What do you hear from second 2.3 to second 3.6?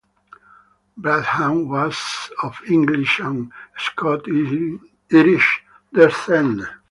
of English and